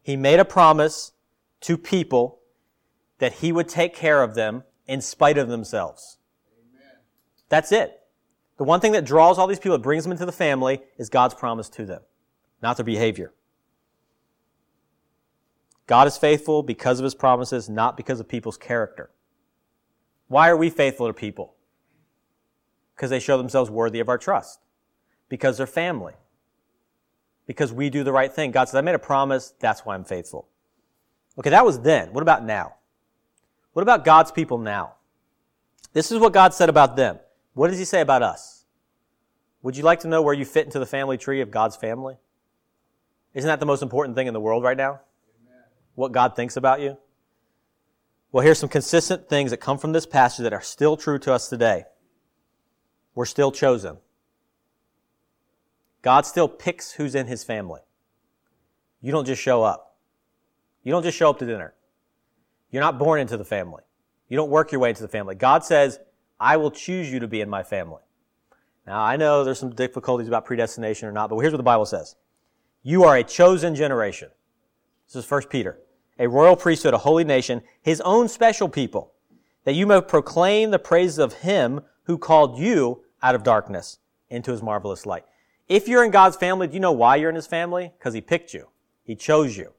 [0.02, 1.12] He made a promise
[1.62, 2.40] to people
[3.18, 6.18] that he would take care of them in spite of themselves.
[6.58, 6.96] Amen.
[7.48, 8.00] That's it.
[8.58, 11.08] The one thing that draws all these people, that brings them into the family, is
[11.08, 12.02] God's promise to them,
[12.60, 13.32] not their behavior.
[15.86, 19.10] God is faithful because of his promises, not because of people's character.
[20.28, 21.54] Why are we faithful to people?
[22.94, 24.60] Because they show themselves worthy of our trust.
[25.28, 26.14] Because they're family.
[27.46, 28.50] Because we do the right thing.
[28.52, 30.48] God says, I made a promise, that's why I'm faithful.
[31.38, 32.12] Okay, that was then.
[32.12, 32.74] What about now?
[33.72, 34.94] What about God's people now?
[35.92, 37.18] This is what God said about them.
[37.54, 38.64] What does he say about us?
[39.62, 42.16] Would you like to know where you fit into the family tree of God's family?
[43.34, 45.00] Isn't that the most important thing in the world right now?
[45.42, 45.62] Amen.
[45.94, 46.98] What God thinks about you?
[48.30, 51.32] Well, here's some consistent things that come from this passage that are still true to
[51.32, 51.84] us today.
[53.14, 53.98] We're still chosen.
[56.00, 57.80] God still picks who's in his family.
[59.00, 59.91] You don't just show up.
[60.82, 61.74] You don't just show up to dinner.
[62.70, 63.82] You're not born into the family.
[64.28, 65.34] You don't work your way into the family.
[65.34, 66.00] God says,
[66.40, 68.00] I will choose you to be in my family.
[68.86, 71.86] Now, I know there's some difficulties about predestination or not, but here's what the Bible
[71.86, 72.16] says.
[72.82, 74.30] You are a chosen generation.
[75.06, 75.78] This is 1 Peter.
[76.18, 79.12] A royal priesthood, a holy nation, his own special people,
[79.64, 84.50] that you may proclaim the praises of him who called you out of darkness into
[84.50, 85.24] his marvelous light.
[85.68, 87.92] If you're in God's family, do you know why you're in his family?
[87.98, 88.68] Because he picked you.
[89.04, 89.72] He chose you.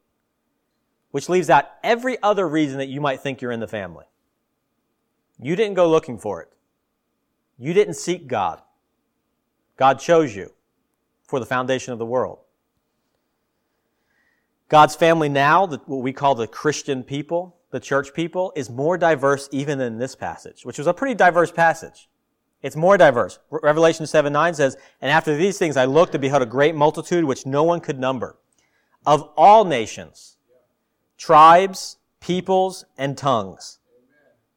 [1.13, 4.05] Which leaves out every other reason that you might think you're in the family.
[5.39, 6.49] You didn't go looking for it.
[7.59, 8.61] You didn't seek God.
[9.77, 10.53] God chose you
[11.27, 12.39] for the foundation of the world.
[14.69, 19.47] God's family now, what we call the Christian people, the church people, is more diverse
[19.51, 22.09] even than this passage, which was a pretty diverse passage.
[22.63, 23.37] It's more diverse.
[23.51, 27.23] Revelation 7 9 says, And after these things I looked and beheld a great multitude
[27.23, 28.39] which no one could number,
[29.05, 30.32] of all nations,
[31.23, 33.79] tribes, peoples, and tongues,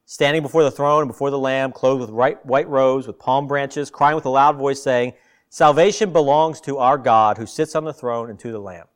[0.04, 2.10] standing before the throne and before the Lamb, clothed with
[2.42, 5.12] white robes, with palm branches, crying with a loud voice, saying,
[5.48, 8.86] Salvation belongs to our God who sits on the throne and to the Lamb.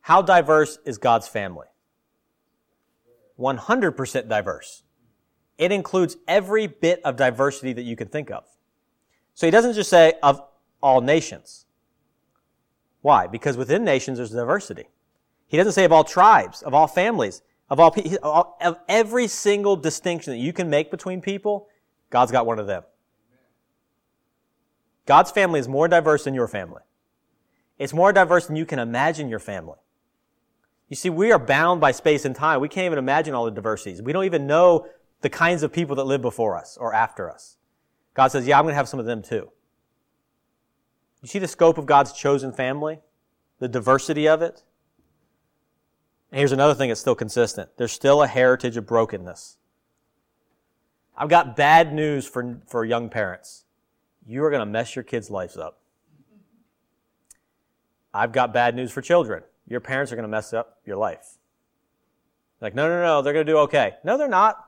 [0.00, 1.68] How diverse is God's family?
[3.38, 4.82] 100% diverse.
[5.58, 8.42] It includes every bit of diversity that you can think of.
[9.34, 10.42] So he doesn't just say of
[10.82, 11.66] all nations.
[13.00, 13.28] Why?
[13.28, 14.88] Because within nations there's diversity.
[15.48, 20.32] He doesn't say of all tribes, of all families, of all, of every single distinction
[20.32, 21.68] that you can make between people,
[22.10, 22.82] God's got one of them.
[25.06, 26.82] God's family is more diverse than your family.
[27.78, 29.78] It's more diverse than you can imagine your family.
[30.88, 32.60] You see, we are bound by space and time.
[32.60, 34.02] We can't even imagine all the diversities.
[34.02, 34.86] We don't even know
[35.20, 37.56] the kinds of people that live before us or after us.
[38.14, 39.50] God says, yeah, I'm going to have some of them too.
[41.22, 43.00] You see the scope of God's chosen family?
[43.58, 44.62] The diversity of it?
[46.30, 47.70] And here's another thing that's still consistent.
[47.76, 49.58] There's still a heritage of brokenness.
[51.16, 53.64] I've got bad news for, for young parents.
[54.26, 55.80] You are going to mess your kids' lives up.
[58.12, 59.42] I've got bad news for children.
[59.68, 61.38] Your parents are going to mess up your life.
[62.60, 63.94] Like, no, no, no, they're going to do okay.
[64.04, 64.62] No, they're not.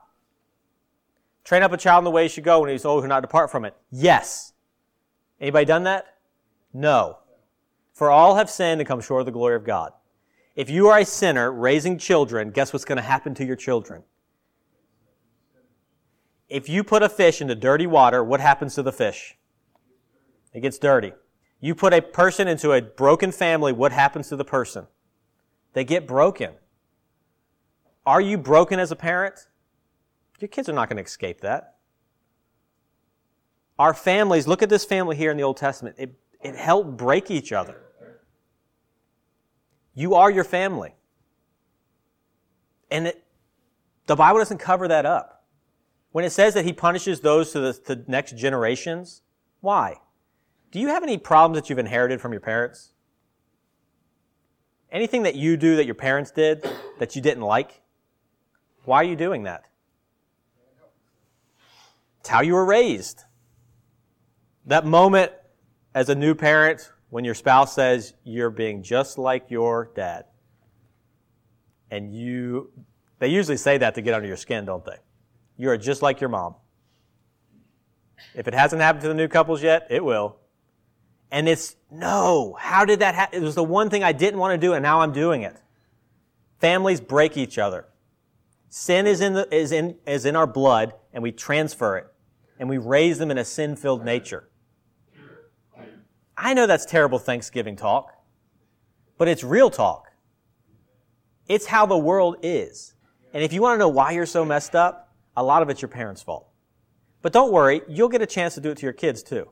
[1.43, 3.21] Train up a child in the way he should go when he's old, who not
[3.21, 3.75] depart from it.
[3.91, 4.53] Yes.
[5.41, 6.17] Anybody done that?
[6.73, 7.17] No.
[7.93, 9.93] For all have sinned and come short of the glory of God.
[10.59, 14.03] If you are a sinner raising children, guess what's going to happen to your children?
[16.49, 19.37] If you put a fish into dirty water, what happens to the fish?
[20.53, 21.13] It gets dirty.
[21.61, 24.87] You put a person into a broken family, what happens to the person?
[25.71, 26.55] They get broken.
[28.05, 29.47] Are you broken as a parent?
[30.41, 31.77] Your kids are not going to escape that.
[33.77, 35.95] Our families, look at this family here in the Old Testament.
[35.97, 37.81] It, it helped break each other.
[39.99, 40.95] You are your family.
[42.89, 43.25] And it,
[44.05, 45.43] the Bible doesn't cover that up.
[46.13, 49.23] When it says that he punishes those to the to next generations,
[49.59, 49.97] why?
[50.71, 52.93] Do you have any problems that you've inherited from your parents?
[54.89, 56.65] Anything that you do that your parents did
[56.99, 57.81] that you didn't like?
[58.85, 59.65] Why are you doing that?
[62.21, 63.25] It's how you were raised.
[64.65, 65.33] That moment
[65.93, 70.25] as a new parent when your spouse says you're being just like your dad.
[71.91, 72.71] And you,
[73.17, 74.97] they usually say that to get under your skin, don't they?
[75.57, 76.55] You are just like your mom.
[78.35, 80.37] If it hasn't happened to the new couples yet, it will.
[81.31, 83.41] And it's, no, how did that happen?
[83.41, 85.55] It was the one thing I didn't want to do and now I'm doing it.
[86.59, 87.85] Families break each other.
[88.69, 92.07] Sin is in, the, is, in, is in our blood, and we transfer it,
[92.59, 94.47] and we raise them in a sin filled nature.
[96.41, 98.13] I know that's terrible Thanksgiving talk,
[99.17, 100.07] but it's real talk.
[101.47, 102.93] It's how the world is.
[103.33, 105.81] And if you want to know why you're so messed up, a lot of it's
[105.81, 106.47] your parents' fault.
[107.21, 109.49] But don't worry, you'll get a chance to do it to your kids too.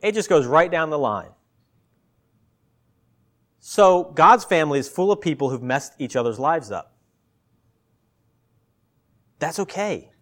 [0.00, 1.30] It just goes right down the line.
[3.58, 6.96] So God's family is full of people who've messed each other's lives up.
[9.40, 10.12] That's okay.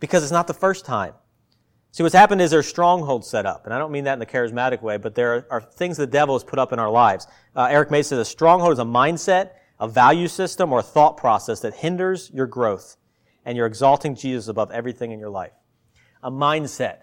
[0.00, 1.14] Because it's not the first time.
[1.94, 3.66] See, what's happened is there's strongholds set up.
[3.66, 6.34] And I don't mean that in the charismatic way, but there are, things the devil
[6.34, 7.28] has put up in our lives.
[7.54, 11.16] Uh, Eric Mason says a stronghold is a mindset, a value system or a thought
[11.16, 12.96] process that hinders your growth
[13.44, 15.52] and you're exalting Jesus above everything in your life.
[16.24, 17.02] A mindset.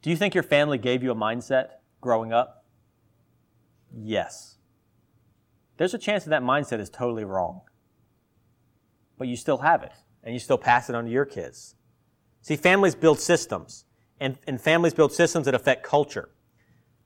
[0.00, 2.64] Do you think your family gave you a mindset growing up?
[3.92, 4.58] Yes.
[5.76, 7.62] There's a chance that that mindset is totally wrong.
[9.18, 9.92] But you still have it,
[10.22, 11.74] and you still pass it on to your kids.
[12.42, 13.84] See, families build systems,
[14.20, 16.30] and, and families build systems that affect culture.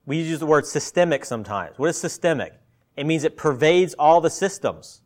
[0.05, 1.77] We use the word systemic sometimes.
[1.77, 2.53] What is systemic?
[2.95, 5.03] It means it pervades all the systems.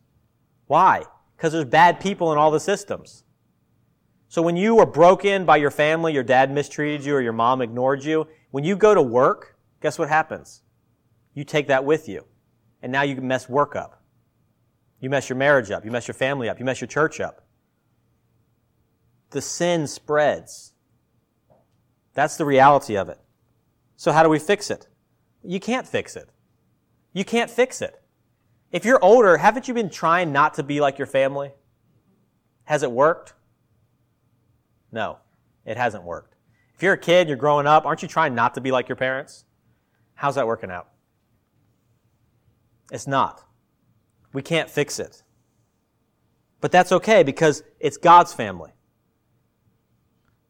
[0.66, 1.04] Why?
[1.36, 3.24] Because there's bad people in all the systems.
[4.28, 7.60] So when you were broken by your family, your dad mistreated you, or your mom
[7.60, 10.62] ignored you, when you go to work, guess what happens?
[11.34, 12.24] You take that with you.
[12.80, 14.02] And now you mess work up.
[15.00, 15.84] You mess your marriage up.
[15.84, 16.58] You mess your family up.
[16.58, 17.44] You mess your church up.
[19.32, 20.72] The sin spreads.
[22.14, 23.18] That's the reality of it.
[23.96, 24.88] So how do we fix it?
[25.42, 26.28] You can't fix it.
[27.12, 28.00] You can't fix it.
[28.70, 31.52] If you're older, haven't you been trying not to be like your family?
[32.64, 33.34] Has it worked?
[34.90, 35.18] No,
[35.64, 36.36] it hasn't worked.
[36.74, 38.96] If you're a kid, you're growing up, aren't you trying not to be like your
[38.96, 39.44] parents?
[40.14, 40.88] How's that working out?
[42.90, 43.42] It's not.
[44.32, 45.22] We can't fix it.
[46.60, 48.72] But that's okay because it's God's family.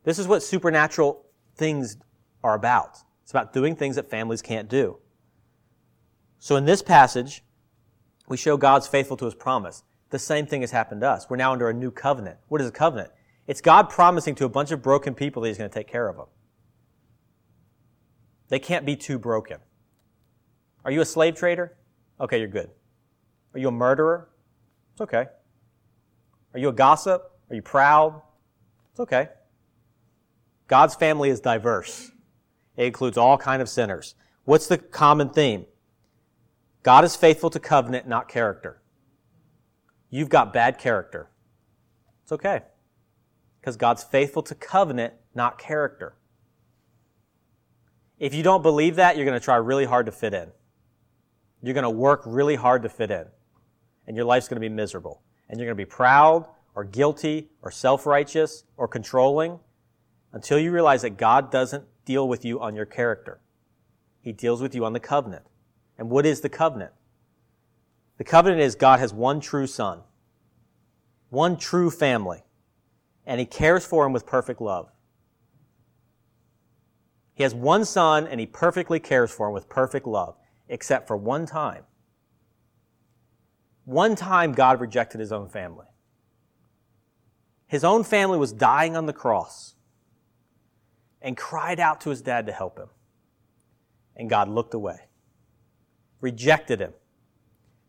[0.05, 1.25] This is what supernatural
[1.57, 1.97] things
[2.43, 2.99] are about.
[3.23, 4.99] It's about doing things that families can't do.
[6.39, 7.45] So in this passage,
[8.29, 9.85] we show God's faithful to his promise.
[10.11, 11.31] The same thing has happened to us.
[11.31, 12.39] We're now under a new covenant.
[12.49, 13.11] What is a covenant?
[13.47, 16.09] It's God promising to a bunch of broken people that he's going to take care
[16.09, 16.27] of them.
[18.49, 19.59] They can't be too broken.
[20.85, 21.77] Are you a slave trader?
[22.21, 22.71] Okay, you're good.
[23.55, 24.29] Are you a murderer?
[24.93, 25.27] It's okay.
[26.55, 27.23] Are you a gossip?
[27.49, 28.21] Are you proud?
[28.91, 29.29] It's okay.
[30.69, 32.11] God's family is diverse.
[32.77, 34.15] It includes all kind of sinners.
[34.45, 35.67] What's the common theme?
[36.83, 38.83] God is faithful to covenant, not character.
[40.11, 41.31] You've got bad character.
[42.23, 42.63] It's okay.
[43.61, 46.17] Because God's faithful to covenant, not character.
[48.19, 50.51] If you don't believe that, you're going to try really hard to fit in.
[51.63, 53.27] You're going to work really hard to fit in.
[54.07, 55.23] And your life's going to be miserable.
[55.49, 59.61] And you're going to be proud or guilty or self-righteous or controlling
[60.33, 63.41] until you realize that God doesn't deal with you on your character.
[64.21, 65.45] He deals with you on the covenant.
[65.99, 66.93] And what is the covenant?
[68.19, 70.01] The covenant is God has one true son,
[71.29, 72.45] one true family,
[73.27, 74.91] and he cares for him with perfect love.
[77.35, 80.37] He has one son and he perfectly cares for him with perfect love,
[80.69, 81.85] except for one time.
[83.85, 85.87] One time God rejected his own family.
[87.67, 89.75] His own family was dying on the cross
[91.23, 92.89] and cried out to his dad to help him.
[94.17, 95.01] And God looked away
[96.23, 96.95] rejected him,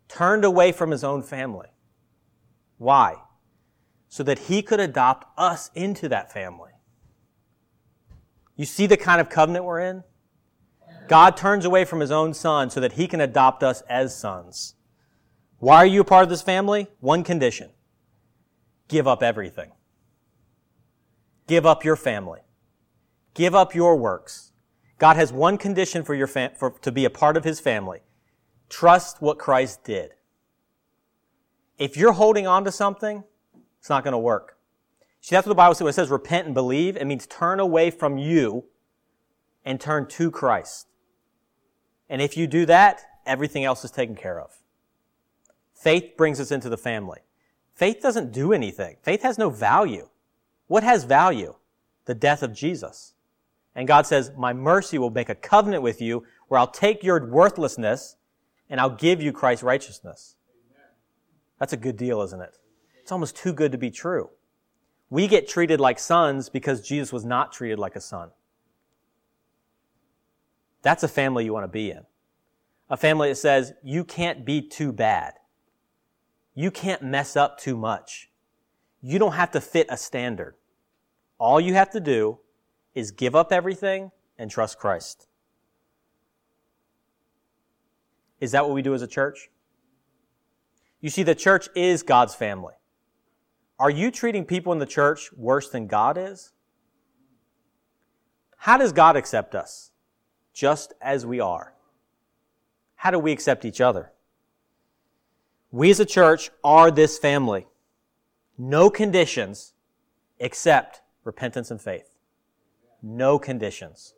[0.09, 1.67] turned away from his own family.
[2.77, 3.15] Why?
[4.09, 6.71] So that he could adopt us into that family.
[8.57, 10.03] You see the kind of covenant we're in?
[11.07, 14.75] God turns away from his own son so that he can adopt us as sons.
[15.59, 16.88] Why are you a part of this family?
[16.99, 17.69] One condition.
[18.88, 19.71] Give up everything.
[21.47, 22.39] Give up your family.
[23.34, 24.51] Give up your works.
[24.97, 28.01] God has one condition for your fam- for, to be a part of his family.
[28.69, 30.11] Trust what Christ did.
[31.77, 33.23] If you're holding on to something,
[33.79, 34.57] it's not going to work.
[35.21, 35.81] See, that's what the Bible says.
[35.81, 38.65] When it says repent and believe, it means turn away from you
[39.65, 40.88] and turn to Christ.
[42.09, 44.51] And if you do that, everything else is taken care of.
[45.73, 47.19] Faith brings us into the family.
[47.73, 48.97] Faith doesn't do anything.
[49.01, 50.09] Faith has no value.
[50.67, 51.55] What has value?
[52.05, 53.13] The death of Jesus.
[53.76, 57.26] And God says, my mercy will make a covenant with you where I'll take your
[57.26, 58.17] worthlessness
[58.69, 60.36] and I'll give you Christ's righteousness.
[61.59, 62.57] That's a good deal, isn't it?
[63.01, 64.30] It's almost too good to be true.
[65.09, 68.30] We get treated like sons because Jesus was not treated like a son.
[70.82, 72.01] That's a family you want to be in.
[72.89, 75.34] A family that says, you can't be too bad.
[76.53, 78.30] You can't mess up too much.
[79.01, 80.55] You don't have to fit a standard.
[81.39, 82.39] All you have to do
[82.94, 85.28] is give up everything and trust Christ.
[88.39, 89.50] Is that what we do as a church?
[91.00, 92.74] You see, the church is God's family.
[93.80, 96.54] Are you treating people in the church worse than God is?
[98.58, 99.91] How does God accept us?
[100.54, 101.74] Just as we are.
[102.96, 104.14] How do we accept each other?
[105.72, 107.68] We as a church are this family.
[108.58, 109.74] No conditions
[110.39, 112.12] except repentance and faith.
[113.04, 114.16] No conditions.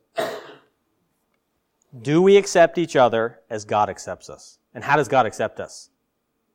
[2.01, 4.59] Do we accept each other as God accepts us?
[4.73, 5.89] And how does God accept us?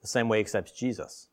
[0.01, 1.28] the same way he accepts Jesus?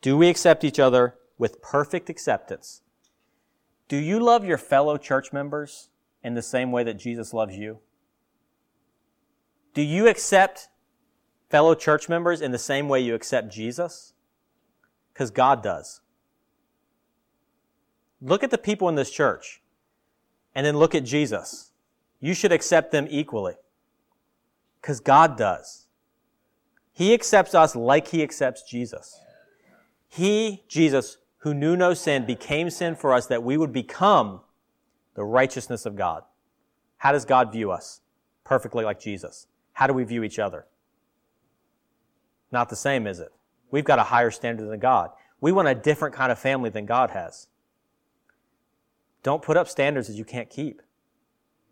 [0.00, 2.82] Do we accept each other with perfect acceptance?
[3.88, 5.88] Do you love your fellow church members
[6.22, 7.78] in the same way that Jesus loves you?
[9.74, 10.68] Do you accept
[11.50, 14.12] fellow church members in the same way you accept Jesus?
[15.12, 16.00] Because God does.
[18.20, 19.62] Look at the people in this church
[20.56, 21.70] and then look at Jesus.
[22.18, 23.56] You should accept them equally
[24.80, 25.84] because God does.
[26.92, 29.20] He accepts us like he accepts Jesus.
[30.08, 34.40] He, Jesus, who knew no sin, became sin for us that we would become
[35.14, 36.22] the righteousness of God.
[36.96, 38.00] How does God view us?
[38.42, 39.48] Perfectly like Jesus.
[39.74, 40.64] How do we view each other?
[42.50, 43.30] Not the same, is it?
[43.70, 45.10] We've got a higher standard than God.
[45.38, 47.46] We want a different kind of family than God has.
[49.26, 50.80] Don't put up standards that you can't keep.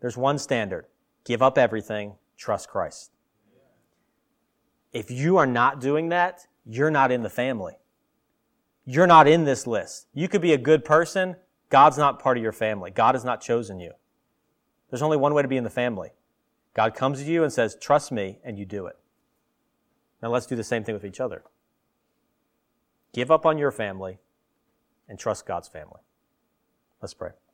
[0.01, 0.87] There's one standard
[1.23, 3.11] give up everything, trust Christ.
[4.91, 7.75] If you are not doing that, you're not in the family.
[8.83, 10.07] You're not in this list.
[10.13, 11.37] You could be a good person.
[11.69, 12.91] God's not part of your family.
[12.91, 13.93] God has not chosen you.
[14.89, 16.09] There's only one way to be in the family.
[16.73, 18.97] God comes to you and says, Trust me, and you do it.
[20.21, 21.41] Now let's do the same thing with each other.
[23.13, 24.17] Give up on your family
[25.07, 26.01] and trust God's family.
[27.01, 27.31] Let's pray.